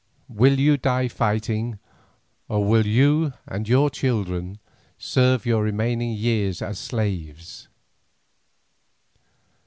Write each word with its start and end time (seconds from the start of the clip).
Will 0.33 0.59
you 0.59 0.77
die 0.77 1.07
fighting, 1.07 1.77
or 2.49 2.65
will 2.67 2.87
you 2.87 3.33
and 3.45 3.69
your 3.69 3.91
children 3.91 4.57
serve 4.97 5.45
your 5.45 5.61
remaining 5.61 6.13
years 6.13 6.59
as 6.59 6.79
slaves?" 6.79 7.67